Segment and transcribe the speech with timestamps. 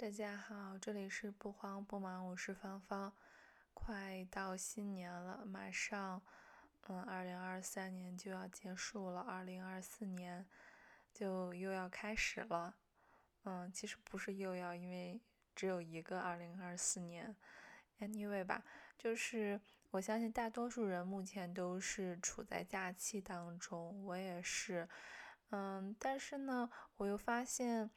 [0.00, 3.12] 大家好，这里是不慌不忙，我是芳芳。
[3.74, 6.22] 快到新年了，马上，
[6.88, 10.46] 嗯，二零二三年就要结束了，二零二四年
[11.12, 12.76] 就又要开始了。
[13.44, 15.20] 嗯，其实不是又要，因为
[15.54, 17.36] 只有一个二零二四年。
[17.98, 18.64] Anyway 吧，
[18.96, 19.60] 就是
[19.90, 24.88] 我相信大多数人目前都是处在假期当中，我也是。
[25.50, 27.90] 嗯，但是呢，我又发现。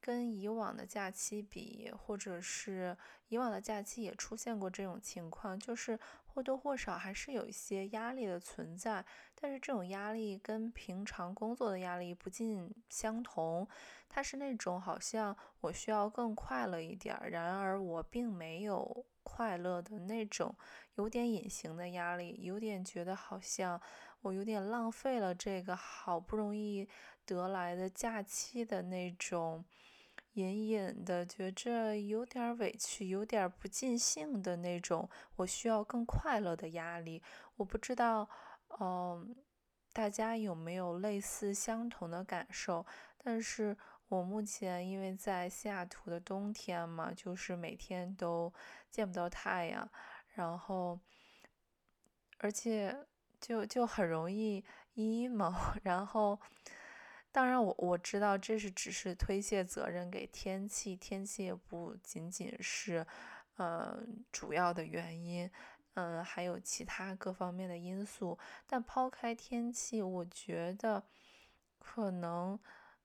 [0.00, 2.96] 跟以往的假期比，或者是
[3.28, 9.04] 以往的假期也出现过这种情况，就是或多或少还是有一些压力的存在。
[9.34, 13.68] 但是这种压力跟平常工作的压力不尽相同，
[14.08, 20.54] 它是那种好像我需要更快乐一点，然而我并没有快乐的那种，
[20.94, 23.80] 有点隐形的压力，有点觉得好像
[24.22, 26.88] 我有点浪费了这个好不容易
[27.24, 29.64] 得来的假期的那种。
[30.34, 37.20] 隐隐的觉着有点委屈，有点不尽兴的那种，我需要更快乐的压力。
[37.56, 38.28] 我不知道，
[38.78, 39.34] 嗯，
[39.92, 42.86] 大家有没有类似相同的感受？
[43.18, 43.76] 但是
[44.08, 48.52] 我目前因为在西雅图的冬天嘛，就是每天都
[48.88, 49.90] 见不到太阳，
[50.34, 51.00] 然后，
[52.38, 52.96] 而且
[53.40, 54.64] 就就很容易
[54.94, 56.38] emo，然后。
[57.32, 63.06] 当然，我我知道这是只是推卸责任给天气，天气也不仅仅是，
[63.56, 65.48] 呃，主要的原因，
[65.94, 68.36] 嗯，还有其他各方面的因素。
[68.66, 71.04] 但抛开天气，我觉得
[71.78, 72.58] 可能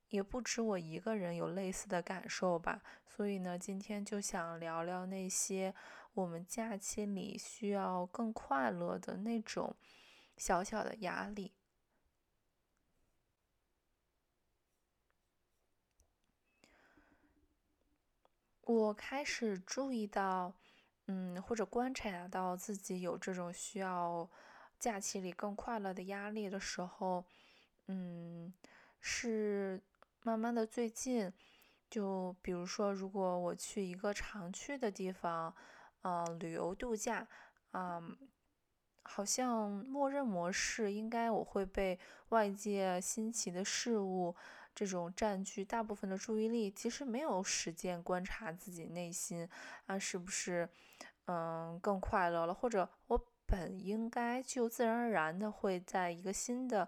[0.09, 2.81] 也不止我一个人有类似的感受吧。
[3.05, 5.73] 所以呢，今天就想聊聊那些
[6.15, 9.75] 我们假期里需要更快乐的那种
[10.35, 11.53] 小小的压力。
[18.65, 20.51] 我开始注意到，
[21.07, 24.27] 嗯，或者观察到自己有这种需要
[24.79, 27.23] 假期里更快乐的压力的时候，
[27.87, 28.51] 嗯，
[28.99, 29.81] 是
[30.23, 31.31] 慢慢的最近，
[31.89, 35.55] 就比如说，如果我去一个常去的地方，
[36.01, 37.27] 呃，旅游度假，
[37.71, 38.17] 嗯。
[39.07, 41.99] 好像默认模式应该我会被
[42.29, 44.35] 外界新奇的事物
[44.75, 49.47] 这种占据大部分的注意力，其实没有时间观察自己内心
[49.85, 50.69] 啊是不是
[51.27, 56.87] 嗯更快乐了，或者我本应该就自然而然的会在一个新的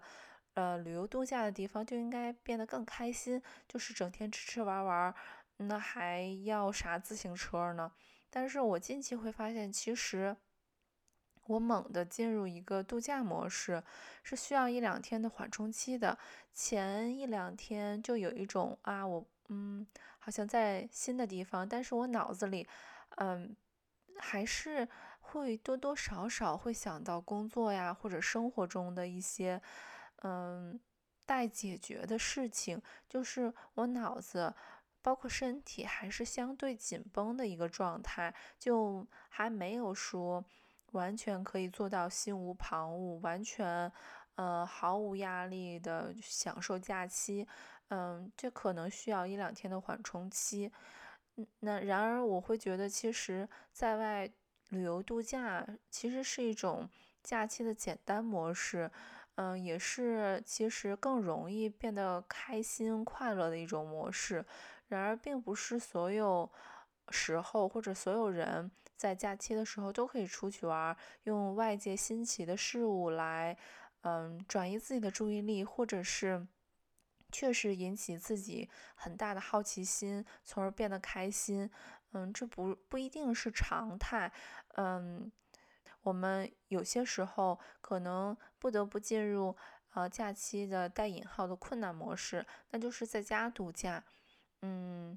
[0.54, 5.14] 呃旅游度假的地方就应该变得更开心，就是整天吃吃玩玩，
[5.56, 7.90] 那还要啥自行车呢？
[8.28, 10.36] 但是我近期会发现其实。
[11.48, 13.82] 我猛地进入一个度假模式，
[14.22, 16.16] 是需要一两天的缓冲期的。
[16.52, 19.86] 前一两天就有一种啊，我嗯，
[20.18, 22.68] 好像在新的地方，但是我脑子里，
[23.16, 23.56] 嗯，
[24.18, 24.86] 还是
[25.20, 29.60] 会多多少少会想到工作呀，或者生活中的一些
[30.22, 30.78] 嗯
[31.24, 34.54] 待解决的事情，就是我脑子
[35.00, 40.44] 包括身体还是相对紧绷的一个状态，就还没有说。
[40.92, 43.92] 完全可以做到心无旁骛，完全，
[44.36, 47.46] 呃，毫无压力的享受假期。
[47.88, 50.70] 嗯，这可能需要一两天的缓冲期。
[51.36, 54.30] 嗯，那然而我会觉得，其实在外
[54.70, 56.88] 旅游度假其实是一种
[57.22, 58.90] 假期的简单模式。
[59.36, 64.44] 嗯，也是其实更容易变得开心快乐的一种模式。
[64.88, 66.50] 然而，并不是所有。
[67.10, 73.56] 时候或者所有人在假期的时候都可以出去玩，用外界新奇的事物来，
[74.02, 76.48] 嗯，转移自己的注意力，或者是
[77.30, 81.70] 确实引起自己很大的好奇心，从而变得开心。
[82.10, 84.32] 嗯，这不不一定是常态。
[84.74, 85.30] 嗯，
[86.02, 89.56] 我们有些时候可能不得不进入
[89.94, 94.02] 呃假期的带引号的困难模式，那就是在家度假。
[94.62, 95.16] 嗯。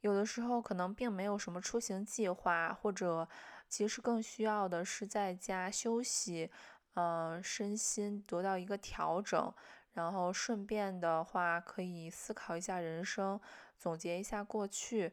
[0.00, 3.28] 有的时候可能并没有什么出行计划，或者
[3.68, 6.50] 其实更需要的是在家休息，
[6.94, 9.52] 嗯，身心得到一个调整，
[9.92, 13.38] 然后顺便的话可以思考一下人生，
[13.78, 15.12] 总结一下过去。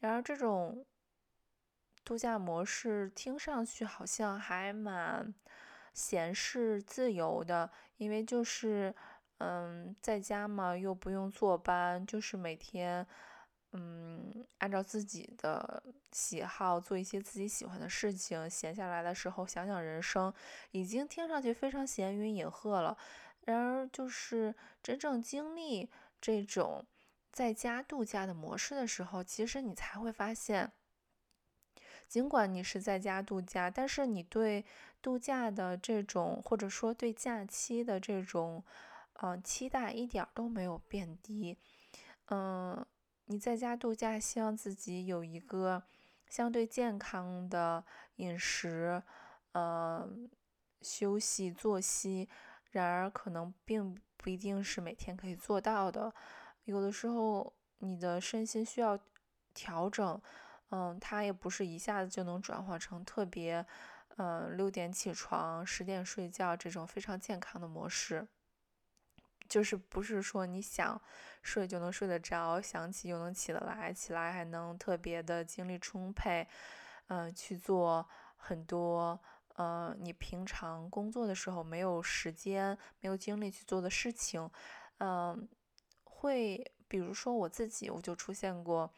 [0.00, 0.84] 然而这种
[2.04, 5.34] 度假模式听上去好像还蛮
[5.94, 8.94] 闲适自由的，因为就是
[9.38, 13.06] 嗯在家嘛，又不用坐班，就是每天。
[13.72, 20.32] 嗯，按照自己的喜好做一些自己喜欢的事情，闲下来的时候想想人生，
[20.70, 22.96] 已经听上去非常闲云野鹤了。
[23.42, 26.84] 然而，就是真正经历这种
[27.30, 30.72] 在家度假的模式的时候，其实你才会发现，
[32.08, 34.64] 尽管你是在家度假，但是你对
[35.02, 38.64] 度假的这种，或者说对假期的这种，
[39.20, 41.56] 嗯，期待一点都没有变低。
[42.30, 42.84] 嗯，
[43.30, 45.82] 你在家度假，希望自己有一个
[46.30, 47.84] 相对健康的
[48.16, 49.02] 饮食，
[49.52, 50.30] 嗯，
[50.80, 52.26] 休息作息。
[52.70, 56.14] 然而，可能并不一定是每天可以做到的。
[56.64, 58.98] 有的时候，你的身心需要
[59.52, 60.20] 调整，
[60.70, 63.64] 嗯，它也不是一下子就能转化成特别，
[64.16, 68.26] 嗯，六点起床，十点睡觉这种非常健康的模式。
[69.48, 71.00] 就是不是说你想
[71.42, 76.46] 睡就能睡得着，想起就能起得来，起来还能特别的精力充沛，
[77.08, 78.06] 嗯，去做
[78.36, 79.18] 很多。
[79.54, 84.48] 呃，你平常工作的时候没有时间、没有精力去做的事情，
[84.98, 85.48] 嗯，
[86.04, 88.88] 会，比如说我自己，我就出现过，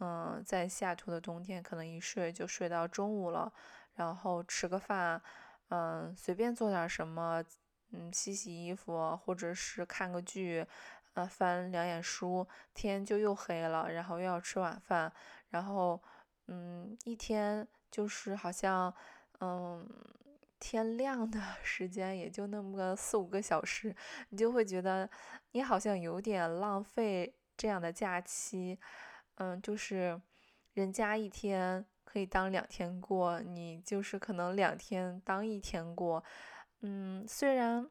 [0.00, 3.52] 嗯，在西雅图的冬天，可能一睡就睡到中午了，
[3.94, 5.22] 然后吃个饭，
[5.68, 7.44] 嗯，随便做点什么，
[7.94, 10.66] 嗯，洗洗衣服，或者是看个剧，
[11.14, 15.12] 呃，翻两眼书，天就又黑了，然后又要吃晚饭，
[15.50, 16.02] 然后，
[16.48, 18.92] 嗯，一天就是好像。
[19.40, 19.86] 嗯，
[20.60, 23.94] 天亮的 时间也就那么个四五个小时，
[24.30, 25.10] 你就会觉得
[25.50, 28.78] 你好像有点浪费这样的假期。
[29.34, 30.18] 嗯，就是
[30.74, 36.22] 人家一天可以当两天过，你就是可能两天当一天过。
[36.86, 37.88] 嗯，虽然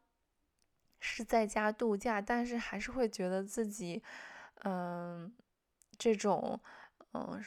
[1.00, 4.04] 是在家度假，但是还是会觉得自己，
[4.64, 5.34] 嗯，
[5.98, 6.60] 这种
[7.14, 7.44] 嗯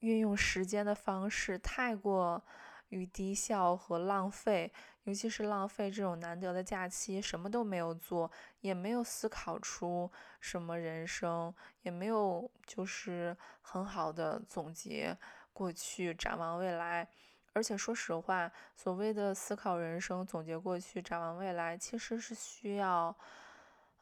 [0.00, 2.42] 运用时间的方式太过。
[2.90, 4.72] 于低效和浪费，
[5.04, 8.28] 尤其是浪费这种难得的假期，什么都没有做，
[8.62, 10.10] 也没有思考出
[10.40, 15.16] 什么人生，也没有就是很好的总结
[15.52, 17.08] 过去，展望未来。
[17.52, 23.16] 而且说实话，所谓的思考人生、总结过去、展望未来，其实是需要，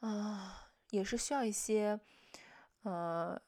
[0.01, 1.99] 啊，也是需要一些，
[2.83, 3.41] 呃，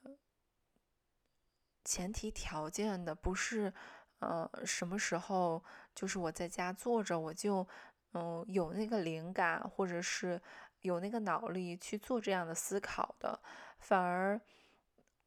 [1.84, 3.72] 前提条件的，不是。
[4.20, 5.64] 呃，什么时候
[5.94, 7.66] 就是我在家坐着，我就
[8.12, 10.38] 嗯有那个灵感，或者是
[10.82, 13.40] 有那个脑力去做这样的思考的。
[13.78, 14.38] 反而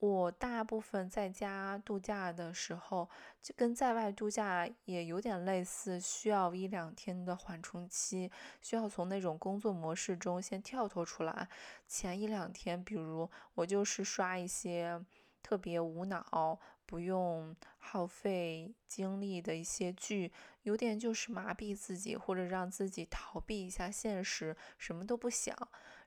[0.05, 3.09] 我大部分在家度假的时候，
[3.41, 8.29] 就跟在外度假也有点类似，需要一两天的缓冲期，
[8.61, 11.47] 需要从那种工作模式中先跳脱出来。
[11.87, 15.01] 前一两天，比如我就是刷一些
[15.41, 16.59] 特别无脑。
[16.85, 20.31] 不用耗费精力的一些剧，
[20.63, 25.55] 有点就是麻痹自己，或者让自己逃避一下现实，什么都不想，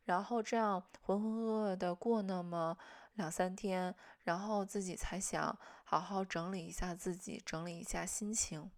[0.04, 2.76] 然后这样浑浑噩噩的过那么
[3.16, 8.70] 两三天，然后自己才想好好整理一下自己，整理一下心情。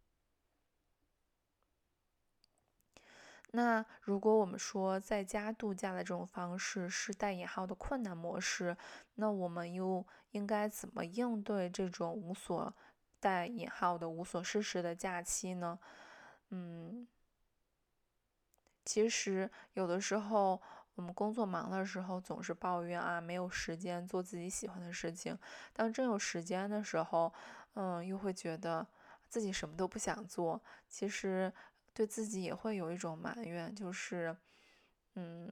[3.52, 8.76] 那如果我们说在家度假的这种方式是带引号的困难模式，
[9.14, 12.75] 那我们又应该怎么应对这种无所
[13.18, 15.78] 带引号的无所事事的假期呢？
[16.50, 17.09] 嗯，
[18.85, 20.61] 其实有的时候
[20.99, 25.38] 我们工作忙的时候总是抱怨啊没有时间做自己喜欢的事情，
[25.73, 27.33] 当真有时间的时候，
[27.75, 28.87] 嗯，又会觉得
[29.28, 30.61] 自己什么都不想做。
[30.88, 31.52] 其实。
[31.95, 34.37] 对自己也会有一种埋怨，就是，
[35.17, 35.50] 嗯，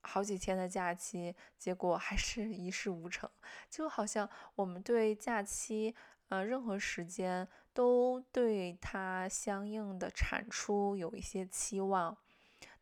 [0.00, 3.28] 好几天的假期，结果还是一事无成，
[3.68, 5.94] 就好像我们对假期，
[6.28, 12.16] 呃，任何时间都对它相应的产出有一些期望。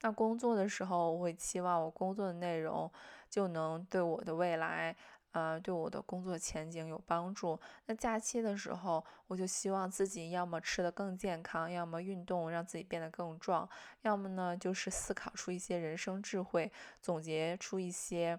[0.03, 2.91] 那工作的时候，我会期望我工作的内容
[3.31, 4.95] 就能对我的未来。
[5.33, 7.59] 呃，对我的工作前景有帮助。
[7.87, 13.67] 那假期的时候，我就希望自己要么吃得更健康，要么运动让自己变得更壮，
[14.03, 18.39] 要么呢就是思考出一些人生智慧，总结出一些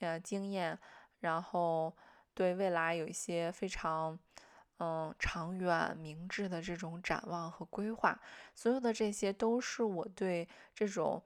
[0.00, 0.76] 呃经验，
[1.20, 1.96] 然后
[2.34, 4.18] 对未来有一些非常
[4.82, 8.18] 嗯长远明智的这种展望和规划。
[8.52, 11.22] 所有的这些都是我对这种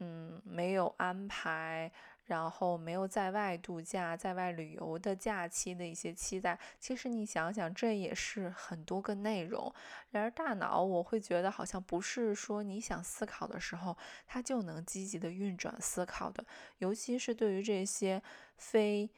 [0.00, 1.90] 嗯没有安排。
[2.28, 9.72] 然后没有在外度假、在外旅游的假期的一些期待，其实你想想，这也是很多个内容。
[10.10, 13.96] 然而大脑我会觉得好像不是说你想思考的时候，
[14.26, 16.44] 它就能积极的运转思考的。
[16.80, 18.22] 尤其是对于这些
[18.58, 19.08] 非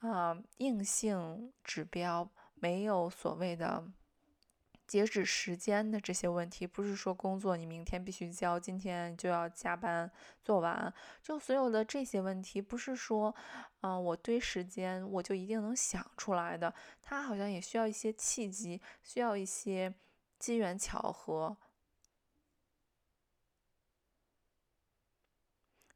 [0.00, 2.28] 啊硬性指标，
[2.62, 3.84] 没有所谓的
[4.86, 10.08] 截止时间的这些问题，不是说工作你明天必须交，今天就要加班
[10.44, 13.34] 做完，就所有的这些问题，不是说，
[13.80, 19.92] 嗯，我堆时间我就一定能想出来的，它好像也需要一些契机，需要一些
[20.38, 21.56] 机缘巧合。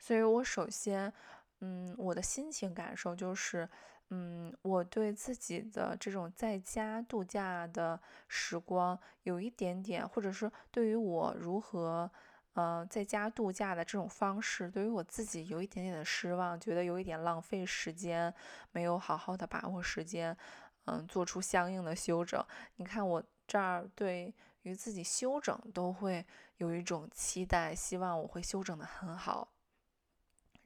[0.01, 1.13] 所以我首先，
[1.61, 3.69] 嗯，我的心情感受就是。
[4.11, 12.09] 嗯，我对自己的这种在家度假的时光有一点点，或者是对于我如何，
[12.53, 18.33] 呃，在家度假的这种方式，对于我自己有一点点的失望，觉得有一点浪费时间，
[18.71, 20.37] 没有好好的把握时间，
[20.85, 22.41] 嗯，做出相应的修整。
[22.77, 24.33] 你看我这儿对
[24.63, 26.25] 于自己修整都会
[26.59, 29.49] 有一种期待，希望我会修整的很好。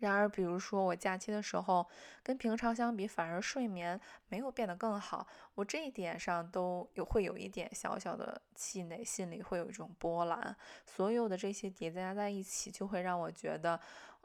[0.00, 1.87] 然而，比如说我假期的时候，
[2.23, 5.26] 跟平常相比，反而睡眠没有变得更好。
[5.54, 10.57] 我这一点上都有会有一点小小的气馁，心里会有一种波澜。
[10.87, 13.78] 所有的这些叠加在一起，就会让我觉得，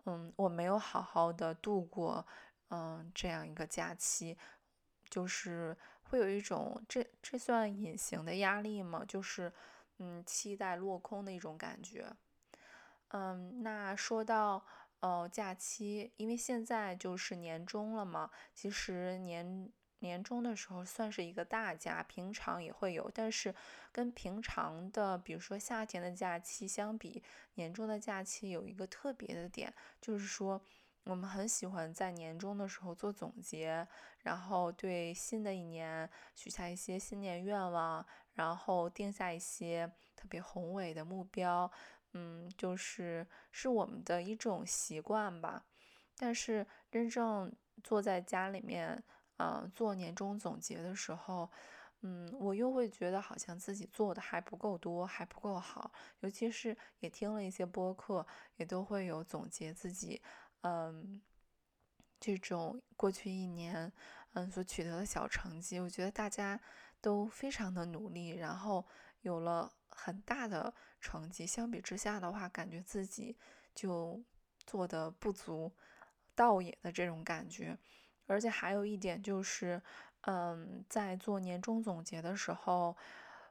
[0.06, 2.26] 嗯，我没有好好的度过，
[2.70, 4.38] 嗯，这样一个假期，
[5.10, 9.04] 就是会有一种这这算隐形的压力吗？
[9.06, 9.52] 就是，
[9.98, 12.08] 嗯，期待落空的一种感觉。
[13.10, 14.66] 嗯，那说到。
[15.06, 23.54] 哦，假期，因为现在就是年终了嘛，其实年年终的时候算是一个大假，平常也会有，但是
[23.92, 27.22] 跟平常的，比如说夏天的假期相比，
[27.54, 29.72] 年终的假期有一个特别的点，
[30.02, 30.60] 就是说
[31.04, 33.88] 我们很喜欢在年终的时候做总结，
[34.24, 41.72] 然后对新的一年许下一些新年愿望，然后定下一些特别宏伟的目标。
[42.18, 45.66] 嗯，就是是我们的一种习惯吧，
[46.18, 47.54] 但是真正
[47.84, 49.04] 坐在家里面，
[49.36, 51.52] 嗯，做年终总结的时候，
[52.04, 55.92] 嗯，我又会觉得好像自己做的还不够多，还不够好。
[56.22, 60.22] 尤其是也听了一些播客，也都会有总结自己，
[60.62, 61.22] 嗯，
[62.18, 63.92] 这种过去一年，
[64.36, 65.82] 嗯，所取得的小成绩。
[65.82, 66.58] 我觉得大家
[67.02, 68.86] 都非常的努力，然后
[69.20, 70.74] 有了很大的。
[71.06, 73.38] 成绩相比之下的话，感觉自己
[73.76, 74.20] 就
[74.66, 75.72] 做的不足
[76.34, 77.78] 道也的这种感觉，
[78.26, 79.80] 而且还有一点就是，
[80.22, 82.98] 嗯，在做年终总结的时候，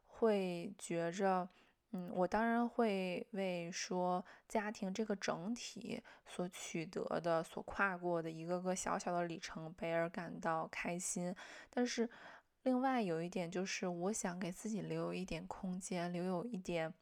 [0.09, 1.49] 会觉着，
[1.93, 11.33] 嗯，我当然会为说家庭这个整体所取得的、所跨过的一个个小小的里程碑而感到开心，
[11.71, 12.11] 但是
[12.65, 16.93] 另外有一点就是，我想给自己留有一点空间，留有一点。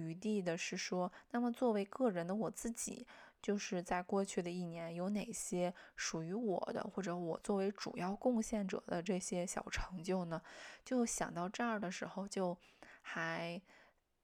[0.00, 3.06] 余地的是说，那么作为个人的我自己，
[3.42, 10.40] 就是在过去的一年有哪些属于我的，或者我作为主要贡献者的这些小成就呢？
[10.84, 12.56] 就想到这儿的时候，就
[13.02, 13.60] 还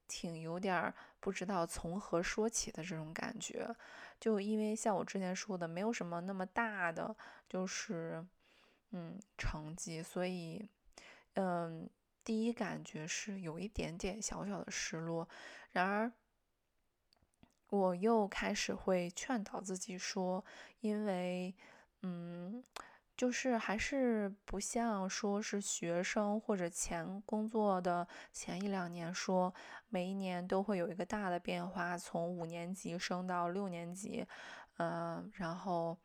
[0.09, 3.69] 挺有点不知道从何说起的这种感觉。
[4.19, 7.15] 就因为像我之前说的，没有什么那么大的，
[7.49, 8.27] 就是
[8.91, 10.69] 嗯成绩，所以
[11.35, 11.89] 嗯。
[12.27, 15.29] 第一感觉是有一点点小小的失落，
[15.71, 16.13] 然而
[17.69, 20.45] 我又开始会劝导自己说，
[20.81, 21.55] 因为，
[22.03, 22.65] 嗯，
[23.17, 29.55] 就是还是不像说是学生或者前工作的前一两年说，
[29.89, 34.27] 每一年都会有一个大的变化，从五年级升到六年级，
[34.79, 35.97] 嗯，然后。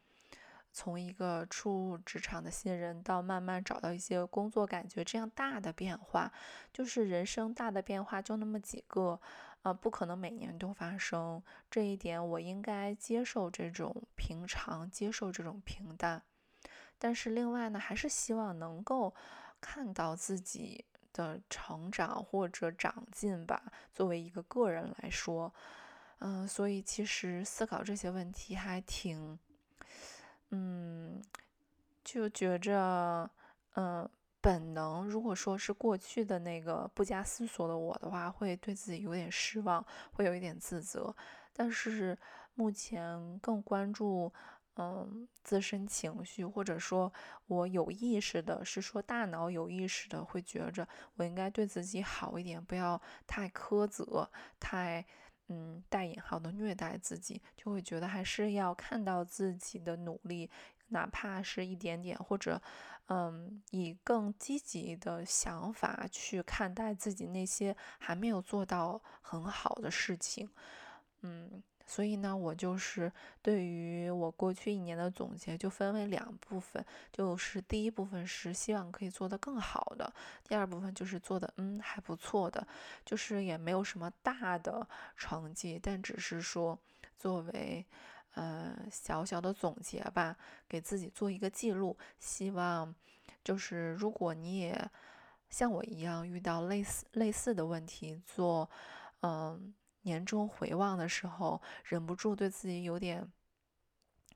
[0.73, 6.31] 从一个初入职场的新人到慢慢找到一些工作感觉，这样大的变化，
[6.71, 9.19] 就是人生大的变化就那么几个，
[9.63, 11.43] 呃，不可能每年都发生。
[11.69, 16.21] 这一点我应该接受这种平常，接受这种平淡。
[16.97, 19.13] 但是另外呢，还是希望能够
[19.59, 23.61] 看到自己的成长或者长进吧。
[23.91, 25.53] 作为一个个人来说，
[26.19, 29.37] 嗯，所以其实思考这些问题还挺。
[30.53, 31.21] 嗯，
[32.03, 33.29] 就觉着，
[33.75, 34.09] 嗯，
[34.41, 41.15] 本能，如果说是过去的那个不加思索的我的话，会对自己有点失望，会有一点自责。
[41.53, 42.17] 但是
[42.53, 44.31] 目前更关注，
[44.75, 47.11] 嗯，自身情绪，或者说
[47.47, 54.29] 我有意识的，是说大脑有意识的，会觉着我应该对自己好一点，不要太苛责，
[54.59, 55.05] 太。
[55.53, 60.49] 嗯，带引号的虐待自己，就会觉得还是要看到自己的努力，
[60.87, 62.61] 哪怕是一点点，或者，
[63.07, 70.49] 嗯，以更积极的想法去看待自己那些还没有做到很好的事情。
[71.19, 80.13] 嗯，所以呢，我就是对于我过去一年的总结，就分为两部分，就是第一部分是希望可以做得更好的，
[80.47, 82.65] 第二部分就是做的嗯还不错的，
[83.03, 86.79] 就是也没有什么大的成绩，但只是说
[87.17, 87.85] 作为
[88.35, 90.37] 呃小小的总结吧，
[90.69, 91.97] 给自己做一个记录。
[92.17, 92.95] 希望
[93.43, 94.89] 就是如果你也
[95.49, 98.69] 像我一样遇到类似类似的问题，做
[99.23, 99.73] 嗯。
[100.03, 103.31] 年终回望的时候，忍不住对自己有点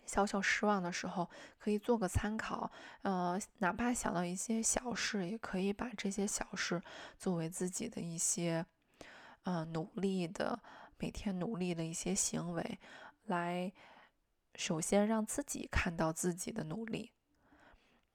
[0.06, 2.72] 小小失望的时候，可以做个参考。
[3.02, 6.82] 呃，哪怕想到一些小事，也可以把这些小事
[7.18, 8.66] 作为自己的一些，
[9.44, 10.60] 呃，努力的
[11.00, 12.80] 每天努力的一些行为，
[13.26, 13.72] 来
[14.56, 17.12] 首先让自己看到自己的努力。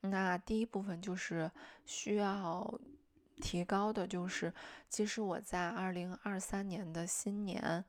[0.02, 1.50] 那第一部分就是
[1.84, 2.80] 需要。
[3.40, 4.52] 提高的就是，
[4.88, 7.84] 其实我在二零二三年的新年，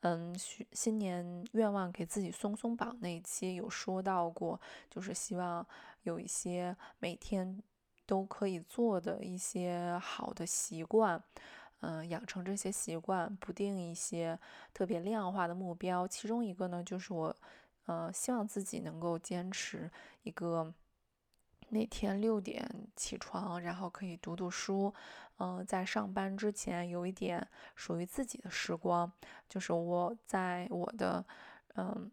[0.00, 0.36] 嗯，
[0.72, 5.66] 新年愿望给自己松松绑那一期有说到过，就是希望
[6.02, 7.62] 有一些每天
[8.04, 11.22] 都可以做的一些好的习惯，
[11.80, 14.38] 嗯，养成这些习惯，不定一些
[14.74, 16.06] 特别量化的目标。
[16.06, 17.34] 其中一个呢，就是我，
[17.86, 19.90] 呃，希望自己能够坚持
[20.24, 20.74] 一个。
[21.70, 24.92] 每天六点起床，然后可以读读书，
[25.38, 29.10] 嗯，在上班之前有一点属于自己的时光，
[29.48, 31.24] 就是我在我的
[31.76, 32.10] 嗯，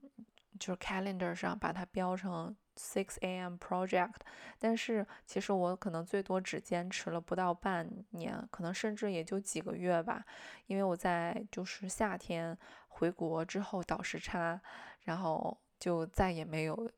[0.60, 3.56] 就是 calendar 上把它标成 six a.m.
[3.56, 4.16] project，
[4.60, 10.26] 但是其实我可能最多只坚持了不到半年，可能甚至也就几个月吧，
[10.68, 12.58] 因为我在就是夏天
[12.90, 14.62] 回国之后倒时差，
[15.04, 16.92] 然后就再也没有。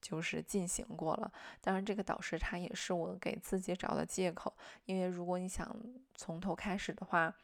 [0.00, 1.30] 就是进行过了，
[1.60, 4.52] 当然这个导师他也是我给自己找的借口，
[4.86, 5.76] 因为如果你想
[6.14, 7.34] 从头开始的话，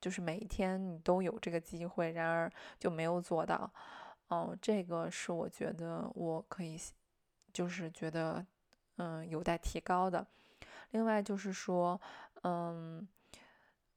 [0.00, 3.68] 就是每一天你都有这个机会，然而就没有做到，
[4.28, 6.78] 哦，这个是我觉得我可以，
[7.52, 8.46] 就是觉得
[8.96, 10.24] 嗯有待提高的。
[10.90, 12.00] 另外就是说，
[12.42, 13.06] 嗯，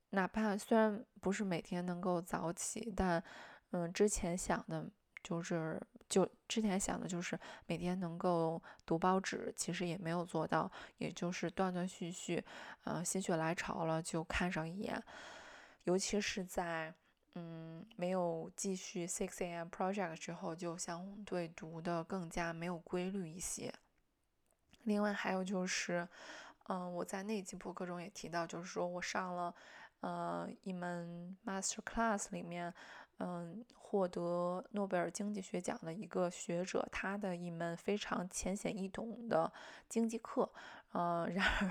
[0.10, 3.24] 哪怕虽然不是每天能够早起，但
[3.72, 4.90] 嗯之前想的
[5.22, 5.80] 就是。
[6.10, 12.42] 就之前想的就是每天能够读报纸，其实也没有做到，也就是断断续续，
[12.86, 15.04] 呃，心血来潮了就看上一眼。
[15.84, 16.94] 尤其是在
[17.36, 19.68] 嗯没有继续 Six A.M.
[19.68, 23.74] Project 之后，就相对读的更加没有规律一些。
[24.84, 26.08] 另外还有就是，
[26.70, 29.54] 嗯，我在那期博客中也提到，就是说我上了
[30.00, 32.74] 呃一门 Master Class 里面。
[33.20, 39.52] 嗯，获得诺贝尔经济学奖的一个学者，他的一门非常浅显易懂的
[39.90, 40.50] 经济课。
[40.98, 41.70] 嗯，然而，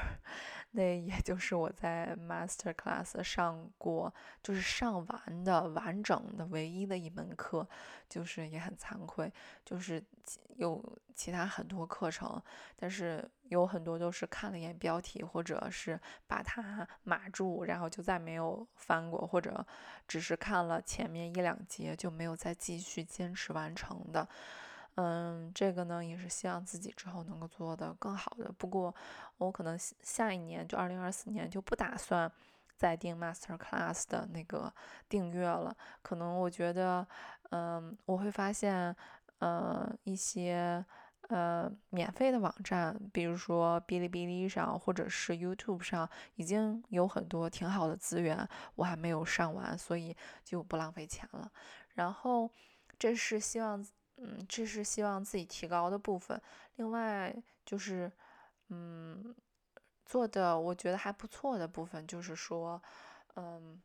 [0.71, 7.69] 那也就是我在 master class 上过，就是上完的完整的唯一的一门课，
[8.09, 9.33] 就是也很惭愧，
[9.65, 10.01] 就是
[10.55, 10.81] 有
[11.13, 12.41] 其他很多课程，
[12.77, 19.67] 但是有很多都是看了一眼标题，或者是把它码住，然后就再没有翻过，或者
[20.07, 24.29] 只是看了前面一两节就没有再继续坚持完成的。
[24.99, 28.51] 嗯，这个呢也是希望自己之后能够做的更好的。
[28.57, 28.95] 不过
[29.37, 32.33] 我可能下一年就二零二四年就不打算
[32.77, 34.73] 再订 Master Class 的那个
[35.07, 35.77] 订阅了。
[36.01, 37.07] 可能我觉得，
[37.51, 38.97] 嗯，我会发现，
[39.41, 40.83] 呃，一些
[41.29, 51.53] 呃免费的网站，比如说哔哩哔哩上或者是 YouTube 上，已经有很多挺好的资源，我还没有上完，所以就不浪费钱了。
[51.97, 52.51] 然后
[52.99, 53.87] 这是希望。
[54.17, 56.41] 嗯，这是希望自己提高的部分。
[56.77, 58.11] 另外就是，
[58.69, 59.35] 嗯，
[60.05, 62.83] 做的我觉得还不错的部分，就是说，
[63.35, 63.81] 嗯，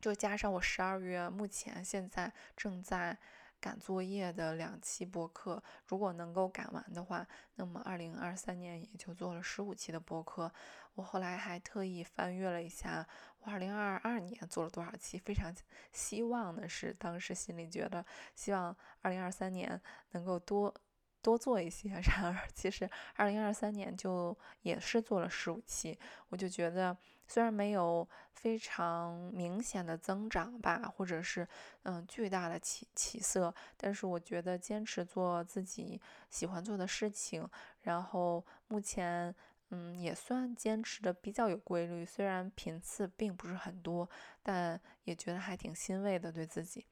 [0.00, 3.18] 就加上我十二月目前现在正在。
[3.60, 7.26] 赶作业的两期播客，如果能够赶完的话，
[7.56, 10.52] 那么二零二三年也就做了十五期的播客。
[10.94, 13.04] 我后来还特意翻阅了一下，
[13.48, 15.18] 二零二二年做了多少期。
[15.18, 15.54] 非常
[15.92, 19.80] 希望的是，当时心里觉得希望二零二三年
[20.10, 20.74] 能够多
[21.22, 21.88] 多做一些。
[22.04, 26.96] 然而，其实二零二三年就也是做了十五期，我就觉得。
[27.30, 31.46] 虽然没有非常明显的增长吧，或者是
[31.82, 37.46] 嗯巨大的起起色，但是我觉得坚持做自己喜欢做的事情，
[37.82, 39.34] 然后目前
[39.70, 44.08] 嗯也算坚持的比较有规律，虽然频次并不是很多，
[44.42, 46.86] 但也觉得还挺欣慰的对自己。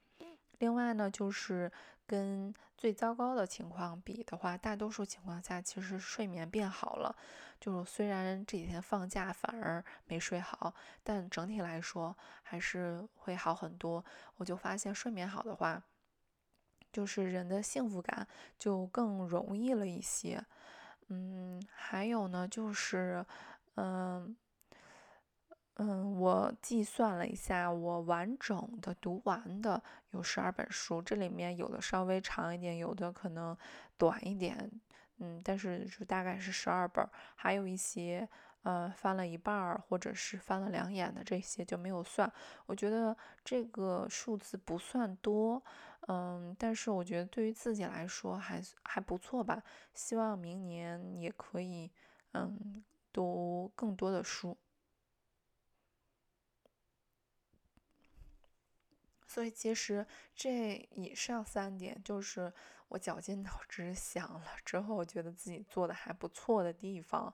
[0.59, 1.71] 另外呢，就是
[2.07, 7.15] 跟最糟糕的情况比的话，大多数情况下其实睡眠变好了。
[7.59, 14.03] 就虽然这几天放假反而没睡好，但整体来说还是会好很多。
[14.37, 15.83] 我就发现睡眠好的话，
[16.91, 20.43] 就是人的幸福感就更容易了一些。
[21.09, 23.25] 嗯，还有呢，就是，
[23.75, 24.35] 嗯。
[25.79, 33.55] 嗯，我计算了一下，我完整的读完的有十二本书，这里面有的稍微长一点，有的可能
[33.95, 34.71] 短一点，
[35.19, 38.27] 嗯，但是就大概是十二本，还有一些
[38.63, 42.31] 呃翻了一半儿或者是翻了两眼的这些就没有算。
[42.65, 45.63] 我觉得这个数字不算多，
[46.07, 49.63] 嗯，但是我觉得对于自己来说还还不错吧。
[49.93, 51.91] 希望明年也可以，
[52.33, 54.57] 嗯，读更多的书。
[59.29, 62.51] 所以其实这以上三点就是
[62.87, 67.31] 我绞尽脑汁想了之后，觉得自己做的还不错的地方，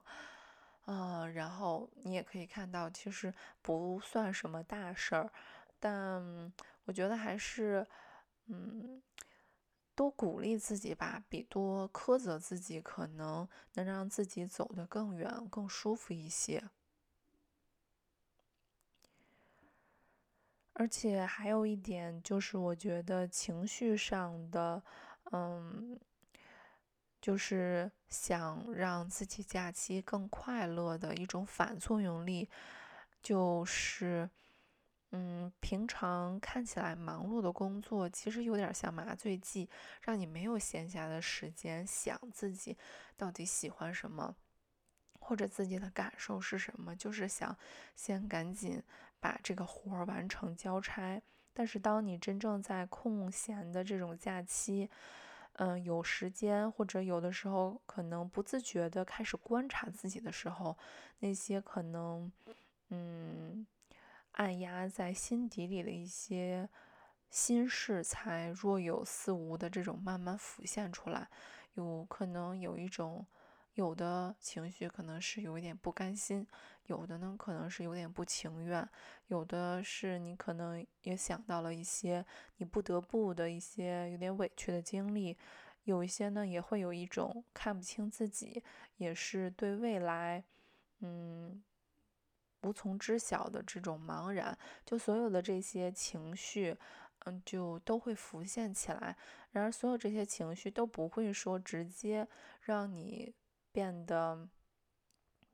[0.86, 5.30] 嗯，然后你也可以看到，其实不算什么大事儿，
[5.80, 6.52] 但
[6.84, 7.86] 我觉得还是，
[8.46, 9.02] 嗯，
[9.94, 16.62] 多鼓励自己吧，比多苛责自己，可能能让自己走得更远、更舒服一些。
[20.76, 24.82] 而且还有一点就是，我觉得情绪上的，
[25.32, 25.98] 嗯，
[27.24, 32.50] 就是想让自己假期更快乐的一种反作用力，
[33.22, 34.28] 就是，
[35.12, 39.70] 嗯，平常看起来忙碌的工作，其实有点像麻醉剂，
[40.02, 42.76] 让你没有闲暇的时间想自己
[43.16, 44.36] 到底喜欢什么，
[45.18, 47.56] 或者自己的感受是什么，就是想
[47.96, 48.82] 先赶紧。
[49.20, 51.22] 把这个活儿完成交差，
[51.54, 54.90] 但是当你真正在空闲的这种假期，
[55.54, 60.76] 嗯，有时间或者有的时候可能不自觉的开始观察自己的时候，
[61.20, 62.32] 那些可能，
[62.90, 63.66] 嗯，
[64.32, 66.68] 按压在心底里的一些
[67.30, 71.28] 心事才若有似无的这种慢慢浮现出来，
[71.74, 73.26] 有可能有一种。
[73.74, 76.46] 有的情绪可能是有一点不甘心，
[76.86, 78.88] 有的呢可能是有点不情愿，
[79.26, 82.24] 有的是你可能也想到了一些
[82.58, 85.36] 你不得不的一些有点委屈的经历，
[85.82, 88.62] 有一些呢也会有一种看不清自己，
[88.98, 90.44] 也是对未来，
[91.00, 91.60] 嗯，
[92.62, 94.56] 无从知晓的这种茫然，
[94.86, 96.76] 就所有的这些情绪，
[97.24, 99.16] 嗯，就都会浮现起来。
[99.50, 102.28] 然而，所有这些情绪都不会说直接
[102.60, 103.34] 让你。
[103.74, 104.48] 变得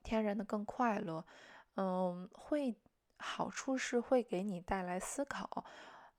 [0.03, 1.25] 天然的更快乐，
[1.77, 2.77] 嗯，会
[3.17, 5.65] 好处是会给你带来思考，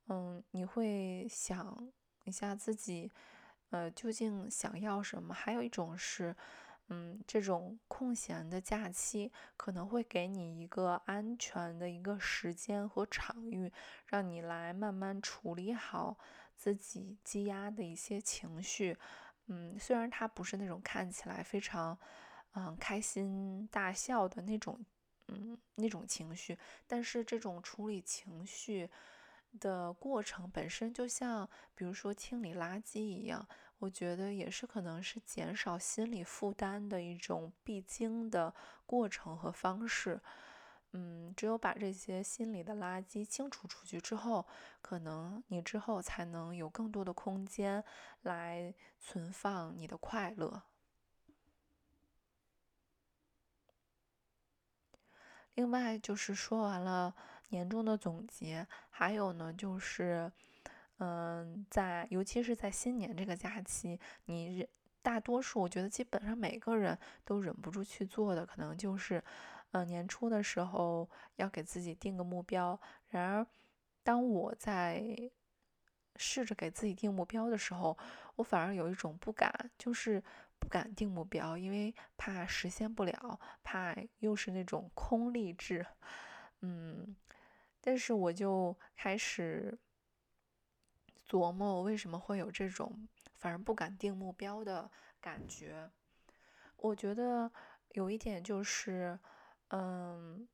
[0.08, 1.92] 嗯，你会想
[2.24, 3.12] 一下自己，
[3.70, 5.32] 呃，究竟想要什么？
[5.32, 6.36] 还有一种是，
[6.88, 13.72] 嗯，这种空闲的假期可能会给你一个安全的一个时间和场域，
[14.08, 16.18] 让你来慢慢处理好
[16.58, 18.98] 自己积压的一些情绪。
[19.54, 21.98] 嗯，虽然他不是那种看起来非常，
[22.54, 24.80] 嗯，开心大笑的那种，
[25.28, 28.90] 嗯，那种情绪，但是这种处理情绪
[29.60, 33.46] 的过程本身就像，比如说清理垃圾一样，
[33.80, 40.22] 我觉得也是可能是减少心理负担的一种必经的过程和方式。
[40.94, 44.46] 嗯，只有把这些心里的垃圾清除出去之后，
[44.82, 47.82] 可能你之后才能有更多的空间
[48.24, 50.64] 来存放你的快乐。
[55.54, 57.16] 另外就是说完了
[57.50, 60.30] 年终的总结，还有呢就是，
[60.98, 64.68] 嗯，在尤其是在新年这个假期，你
[65.02, 69.24] 大多数我觉得基本上每个人都忍不住去做的，可能就是。
[69.72, 72.78] 嗯，年初的时候要给自己定个目标。
[73.08, 73.48] 然而，
[74.04, 75.32] 当我在
[76.18, 77.98] 试着给自己定目标的时候，
[78.36, 80.22] 我反而有一种不敢，就是
[80.60, 85.86] 不敢定目标，因为怕实现不了，怕又是那种空励志。
[86.60, 87.16] 嗯，
[87.80, 89.80] 但是我就开始
[91.30, 95.90] 琢磨，为什么会有这种反而不敢定目标的感觉？
[96.76, 97.50] 我觉得
[97.94, 99.18] 有一点就是。
[99.74, 100.48] 嗯，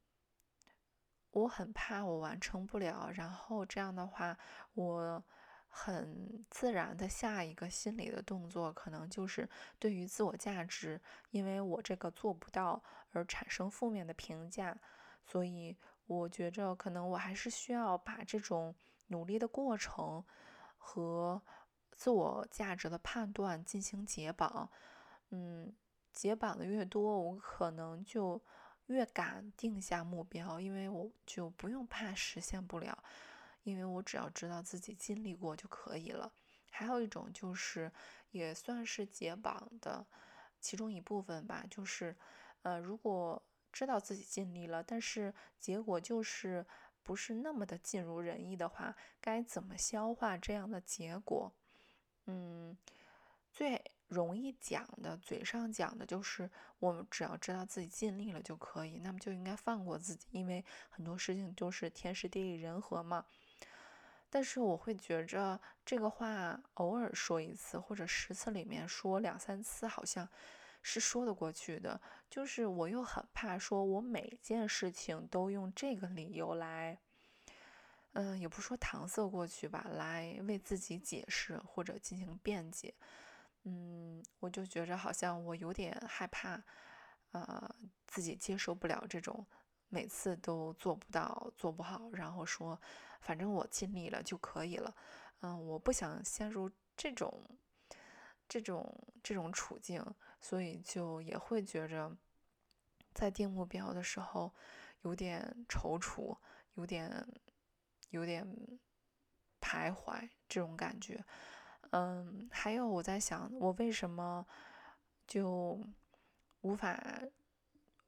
[1.31, 4.37] 我很怕我完成不了，然后这样的话，
[4.75, 5.23] 我
[5.67, 9.49] 很自然的下一个心理的动作，可能就是
[9.79, 11.01] 对于自我价值，
[11.31, 14.77] 因为我这个做不到而产生负面的评价，
[15.25, 15.75] 所以
[16.05, 18.75] 我觉着可能我还是需要把这种
[19.07, 20.23] 努力的过程
[20.77, 21.41] 和
[21.91, 24.69] 自我价值的判断进行解绑，
[25.31, 25.75] 嗯，
[26.13, 28.39] 解绑的越多，我可能就。
[28.87, 33.03] 越敢定下目标，因为我就不用怕实现不了，
[33.63, 36.31] 因为我只要知道自己经历过就可以了。
[36.69, 37.91] 还有一种就是，
[38.31, 40.05] 也算是解绑的
[40.59, 42.15] 其中一部分吧，就是，
[42.61, 46.65] 呃，如果知道自己尽力了，但是结果就是
[47.03, 51.51] 不是那么的尽如人意的话，该怎么消化这样的结果？
[52.25, 52.77] 嗯，
[53.51, 63.25] 最容易讲的，嘴上讲的就是，我们只要知道自己尽力了就可以，那么就应该放过自己，因为很多事情都是天时地利人和嘛。
[64.29, 70.27] 但是我会觉着这个话偶尔说一次或者十次里面说两三次，好像
[70.81, 71.99] 是说得过去的。
[72.29, 76.99] 就是我又很怕说，我每件事情都用这个理由来，
[78.13, 82.93] 嗯，也不说搪塞过去吧，来为自己解释或者进行辩解。
[83.69, 86.63] 嗯，我就觉着好像我有点害怕，
[87.31, 87.75] 呃，
[88.07, 89.45] 自己接受不了这种
[89.89, 92.79] 每次都做不到、做不好，然后说。
[93.19, 94.95] 反正我尽力了就可以了，
[95.41, 97.43] 嗯，我不想陷入这种、
[98.47, 100.01] 这种、这种处境，
[100.39, 102.15] 所以就也会觉着，
[103.13, 104.53] 在定目标的时候
[105.01, 106.37] 有点踌躇，
[106.75, 107.27] 有点、
[108.11, 108.47] 有点
[109.59, 111.25] 徘徊这种感觉。
[111.91, 114.45] 嗯，还有我在想，我为什么
[115.25, 115.79] 就
[116.61, 116.97] 无法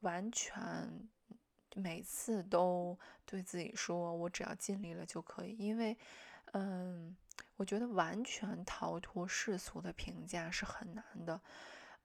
[0.00, 1.08] 完全。
[1.76, 5.56] 每次都对自己说，我只要尽力了就可以。
[5.56, 5.96] 因为，
[6.52, 7.16] 嗯，
[7.54, 11.40] 我觉得完全逃脱世俗的评价是很难的。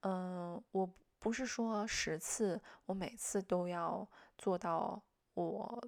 [0.01, 4.07] 嗯，我不是说十次我每次都要
[4.37, 5.01] 做到
[5.33, 5.83] 我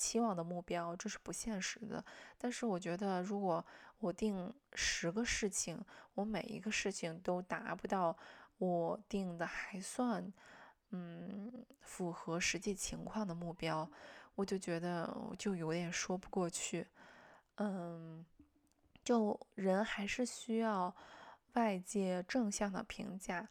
[0.00, 2.02] 期望的目标，这是不现实的。
[2.38, 3.62] 但是我觉得，如果
[3.98, 5.78] 我定十个事情，
[6.14, 8.16] 我每一个事情都达不到
[8.56, 10.32] 我定的，还算。
[10.92, 13.88] 嗯，符合实际情况的目标，
[14.34, 15.08] 我就觉得
[15.38, 16.88] 就有点说不过去。
[17.58, 18.26] 嗯，
[19.04, 20.92] 就人还是需要
[21.52, 23.48] 外界正向的评价，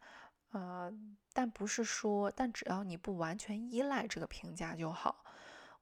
[0.50, 0.92] 呃，
[1.32, 5.19] 但不是说，但只要你不完全依赖这个评价就好。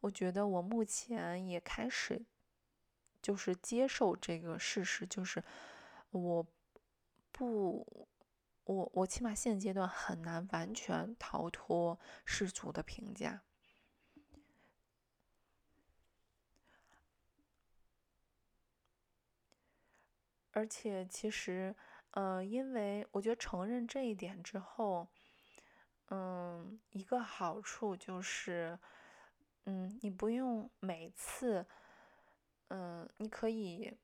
[0.01, 2.25] 我觉得我目前也开始
[3.21, 5.43] 就是接受这个事实，就是
[6.11, 6.47] 我
[7.33, 8.07] 不。
[8.69, 13.43] 我我起码现阶段很难完全逃脱世俗的评价，
[20.51, 21.75] 而且其实，
[22.11, 25.09] 呃，因为我觉得承认这一点之后，
[26.11, 28.79] 嗯，一个好处就是，
[29.71, 31.67] 嗯，你不用每次，
[32.69, 33.99] 嗯，你可以，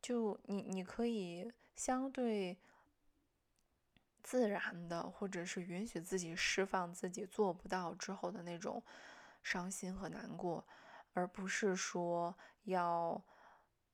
[0.00, 2.58] 就你你可以相对。
[4.22, 8.80] 自然的，或者是允许自己释放自己做不到之后的那种
[9.42, 10.64] 伤心和难过，
[11.14, 13.20] 而不是说要，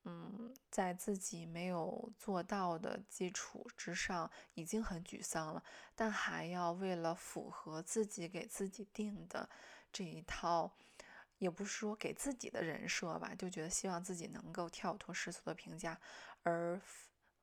[0.05, 5.62] 嗯，在自己没有做到的基础之上已经很沮丧了，
[5.95, 9.49] 但还要为了符合自己给自己定的
[9.96, 10.70] 这一套，
[11.38, 15.98] 也不是说给自己的人设吧，就觉得希望自己能够跳脱世俗的评价
[16.42, 16.80] 而。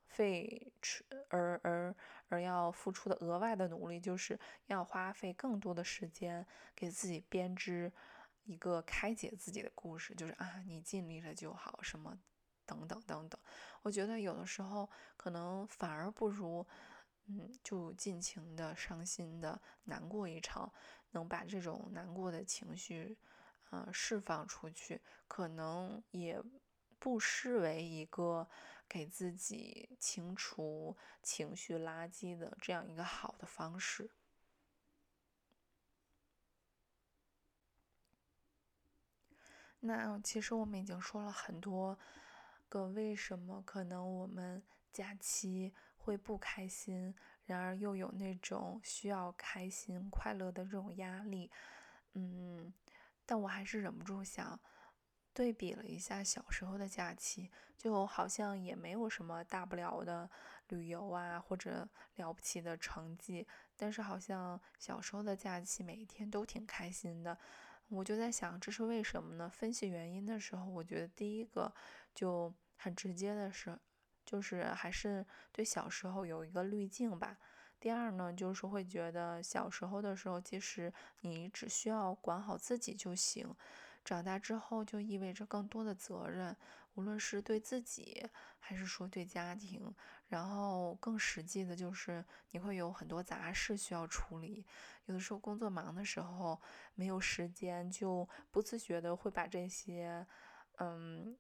[0.06, 1.96] 费出而而
[2.30, 7.92] 而要付出的额外的努力，就是要花费更多的时间给自己编织
[8.44, 12.16] 一个开解自己的故事，就是啊，你尽力了就好，什么
[12.64, 13.42] 等等等等。
[13.82, 14.88] 我觉得有的时候
[15.18, 16.64] 可能反而不如，
[17.26, 20.72] 嗯，就尽情的伤心的难过一场，
[21.14, 23.18] 能把这种难过的情绪，
[23.72, 26.40] 呃，释放出去，可能也
[27.00, 28.48] 不失为一个。
[28.86, 34.12] 给自己清除情绪垃圾的这样一个好的方式。
[39.80, 41.98] 那其实我们已经说了很多
[42.70, 51.52] 个为什么可能我们假期会不开心，然而又有那种需要开心快乐的这种压力。
[52.14, 52.74] 嗯，
[53.26, 54.60] 但我还是忍不住想。
[55.36, 60.30] 对比了一下小时候的假期，就好像也没有什么大不了的
[60.68, 63.48] 旅游啊，或者了不起的成绩。
[63.76, 67.36] 但是好像小时候的假期每一天都挺开心的。
[67.88, 69.50] 我就在想，这是为什么呢？
[69.50, 71.74] 分析原因的时候，我觉得第一个
[72.14, 73.76] 就很直接的是，
[74.34, 77.38] 就是还是对小时候有一个滤镜吧。
[77.80, 83.56] 第二呢，就是会觉得小时候的时候，其实你只需要管好自己就行。
[84.04, 86.58] 长大之后就意味着更多的责任，
[86.96, 88.26] 无论是对自己
[88.60, 89.94] 还是说对家庭，
[90.30, 94.66] 然后更实际的就是你会有很多杂事需要处理。
[95.06, 96.60] 有的时候工作忙的时候
[96.96, 100.26] 没有时间，就不自觉的会把这些，
[100.80, 101.38] 嗯，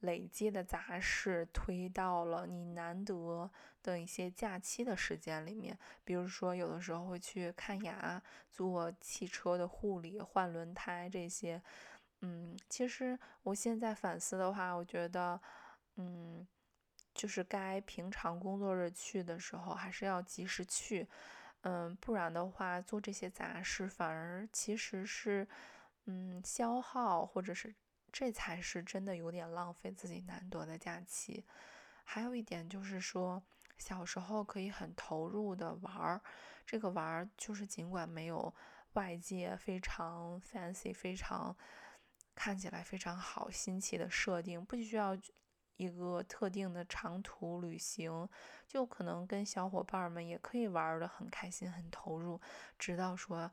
[0.00, 3.50] 累积的杂事推到了你难得
[3.82, 11.62] 的一些假期的时间里面，比如说有的时候会去看牙、做汽车的护理、换轮胎这些。
[12.20, 15.40] 嗯，其实我现在反思的话，我觉得，
[15.96, 16.46] 嗯，
[17.14, 21.08] 就是该平常工作日去的时候，还是要及时去。
[21.62, 25.46] 嗯，不然的话，做这些杂事反而其实是，
[26.06, 27.74] 嗯，消耗，或者是
[28.12, 31.44] 这才是真的有点浪费自己难得的假期。
[32.04, 33.42] 还有一点就是说，
[33.76, 36.20] 小时候可以很投入的玩儿，
[36.66, 38.54] 这个玩儿就是尽管没有
[38.94, 41.56] 外界非常 fancy、非常
[42.34, 45.16] 看起来非常好、新奇的设定，不需要。
[45.80, 48.28] 一个特定的长途旅行，
[48.66, 52.40] 就可能跟小伙伴们也可以玩的很开心、很投入，
[52.76, 53.48] 直到说，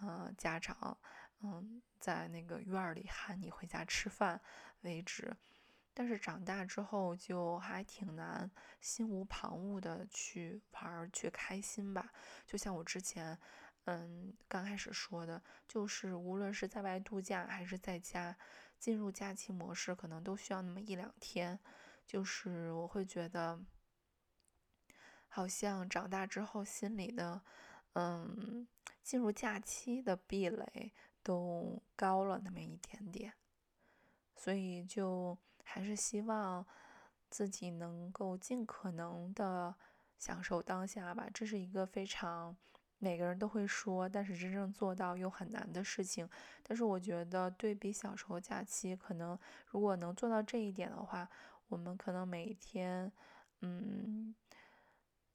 [0.00, 0.96] 呃，家长，
[1.40, 4.40] 嗯，在那个院儿里喊你回家吃饭
[4.82, 5.36] 为止。
[5.94, 12.12] 但是长大之后就还挺难心无旁骛的去玩儿、去开心吧。
[12.46, 13.38] 就像我之前，
[13.84, 18.36] 嗯，刚开始说的，就是无论是在外度假还是在家。
[18.78, 21.58] 进入假期模式可能都需要那么一两天，
[22.06, 23.58] 就是我会觉得，
[25.28, 27.40] 好像长大之后心里的，
[27.94, 28.68] 嗯，
[29.02, 30.92] 进入假期的壁垒
[31.26, 33.32] 都高了那么一点点，
[34.36, 36.64] 所以就还是希望
[37.28, 39.74] 自己能够尽可能的
[40.16, 42.56] 享受当下吧，这是一个非常。
[42.98, 46.26] 每个人都会说，但是真正做到又很难的事情。
[46.62, 51.28] 但是我觉得，对比小时候假期，可能如果能做到这一点的话，
[51.68, 53.12] 我们可能每一天，
[53.60, 54.34] 嗯，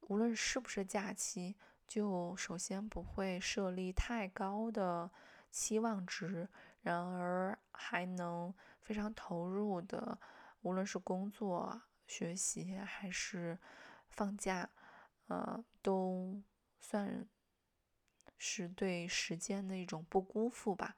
[0.08, 1.54] 无论是不是假期，
[1.86, 5.08] 就首先不会设立太高的
[5.52, 6.48] 期望值，
[6.80, 10.18] 然而还能非常投入的，
[10.62, 13.56] 无论是工作、学习还是
[14.08, 14.68] 放假，
[15.28, 16.42] 呃，都
[16.80, 17.28] 算。
[18.44, 20.96] 是对时间的一种不辜负吧。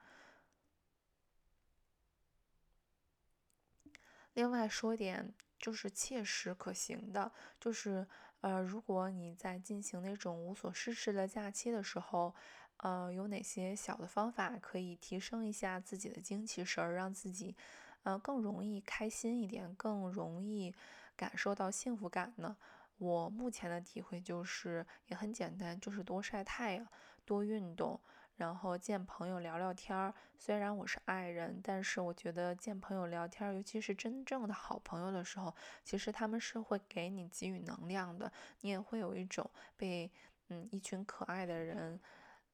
[4.32, 8.08] 另外说点就是切实可行的，就是
[8.40, 12.34] 呃，如果你在进行那种无所事事的假期的时候，
[12.78, 17.56] 呃，有哪些小的方法可以提升一下自己的精气神儿，让自己
[18.02, 20.74] 呃更容易开心一点，更容易
[21.16, 22.56] 感受到幸福感呢？
[22.98, 26.86] 我目前的体会就是也很简单，就是多晒太阳。
[27.26, 27.98] 多运动，
[28.36, 30.12] 然后见朋友聊聊天儿。
[30.36, 40.12] 虽然我是爱人，但是我觉得见朋友聊天儿，尤其是真正的好朋友的时候，其实他们是会给你给予能量的，你也会有一种被
[40.48, 41.98] 嗯一群可爱的人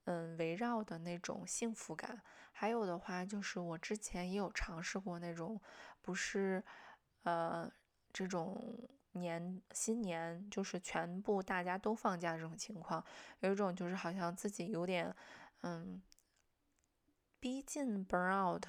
[0.05, 2.21] 嗯围绕的那种幸福感。
[2.53, 5.61] 还有的话，就是我之前也有尝试过那种
[6.01, 6.63] 不是
[7.23, 7.71] 呃
[8.13, 8.89] 这种。
[9.15, 13.05] 年新年就是全部大家都放假这种情况，
[13.41, 15.13] 有一种就是好像自己有点
[15.63, 16.01] 嗯
[17.41, 18.65] 逼近 burn out，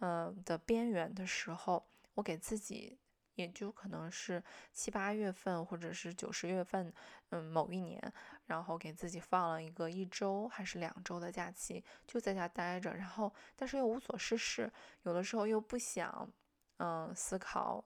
[0.00, 2.98] 呃的边缘的时候，我给自己
[3.36, 6.92] 也就可能是七八月份或者是九十月份，
[7.30, 8.12] 嗯某一年，
[8.46, 16.28] 然后给自己放了一个一周还是两周的假期，就在家待着，然后但是又无所事事，有的时候又不想
[16.78, 17.84] 嗯思考。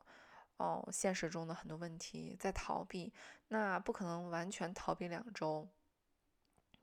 [0.59, 3.13] 哦，现实中的很多问题在逃避，
[3.49, 5.69] 那不可能完全逃避两周。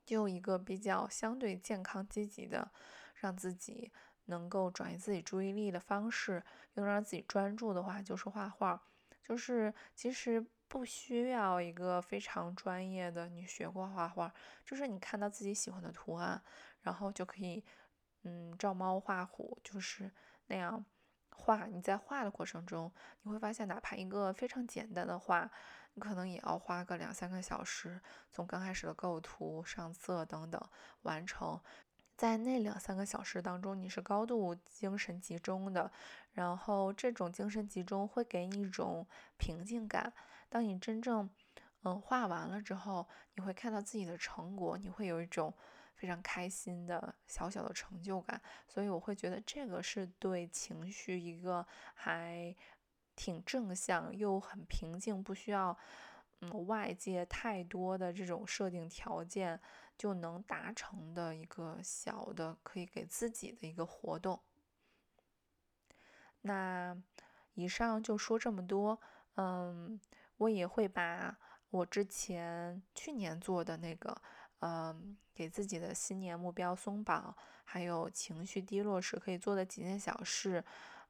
[0.04, 2.70] 就一个比较相对健康、积极的，
[3.16, 3.90] 让自己
[4.26, 6.40] 能够转移自己注意力的方式，
[6.74, 8.80] 又能让自己专注的话，就是画画。
[9.24, 14.34] 就是其实不需要一个非常专业的，你学过画画，
[14.64, 16.42] 就是你看到自己喜欢的图案，
[16.82, 17.64] 然后就可以，
[18.24, 20.10] 嗯，照猫画虎，就是
[20.48, 20.84] 那样。
[21.30, 25.48] 画，你在画的过程中，你会发现，哪怕一个非常简单的画，
[25.92, 28.00] 你可能也要花个两三个小时，
[28.32, 30.60] 从刚开始的构图、上色等等
[31.02, 31.60] 完成。
[32.16, 35.88] 在那两三个小时当中，你是高度精神集中的，
[36.32, 39.06] 然后这种精神集中会给你一种
[39.36, 40.12] 平静感。
[40.48, 41.28] 当你真正，
[41.82, 45.54] 嗯，画完了之后，你会看到自己的成果，你会有一种。
[45.96, 51.64] 非常开心的小小的成就感，所以我会觉得这个是对情绪一个
[51.94, 52.54] 还
[53.14, 55.74] 挺正向又很平静，不需要
[56.40, 59.58] 嗯外界太多的这种设定条件
[59.96, 64.42] 就能达成的一个小的可以给自己的一个活动。
[66.42, 66.94] 那
[67.54, 69.00] 以上就说这么多，
[69.36, 69.98] 嗯，
[70.36, 71.36] 我也会把
[71.70, 74.20] 我之前去年做的那个。
[74.60, 80.64] 嗯，给自己的新年目标松绑，还有情绪低落时可以做的几件小事，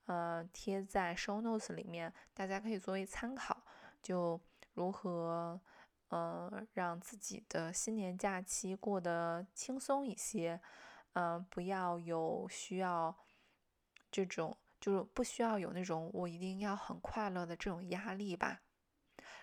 [0.07, 3.63] 呃贴在 show notes 里面，大家可以作为参考，
[4.03, 4.41] 就
[4.73, 5.61] 如何
[6.09, 10.61] 呃让自己的新年假期过得轻松一些，
[11.13, 13.17] 嗯，不要有需要
[14.11, 14.57] 这种。
[14.81, 18.61] 就是不需要有那种我一定要很快乐的这种压力吧。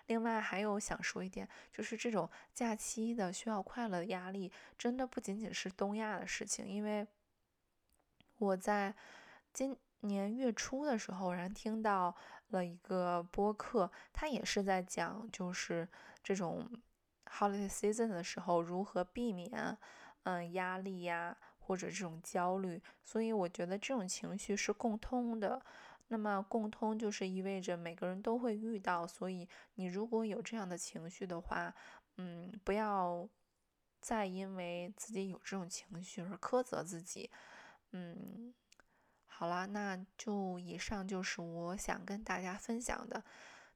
[0.08, 6.68] 另外还有想说一点，就是这种假期的需要快乐的压力，真的不仅仅是东亚的事情。
[6.68, 7.06] 因为
[8.38, 8.94] 我在
[9.54, 12.16] 今年月初的时候，然后听到
[12.50, 15.88] 了一个播客，他也是在讲，就是
[16.24, 16.70] 这种
[17.26, 19.78] holiday season 的时候如何避免
[20.24, 21.38] 嗯压力呀。
[21.64, 25.62] 或者这种焦虑，所以我觉得这种情绪是共通的。
[26.14, 31.74] 那么共通就是意味着每个人都会遇到，所以你如果有这样的情绪的话，
[32.18, 33.30] 嗯，不要
[34.02, 37.32] 再因为自己有这种情绪而苛责自己。
[37.92, 38.54] 嗯，
[39.26, 43.24] 好啦，那就以上就是我想跟大家分享的。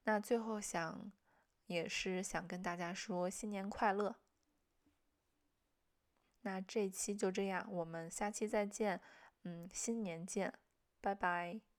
[0.03, 1.09] 那最后想
[1.67, 4.13] 也是想跟大家说新年快乐。
[6.41, 8.99] 那这期就这样，我们下期再见，
[9.43, 10.53] 嗯，新年见，
[10.99, 11.74] 拜拜。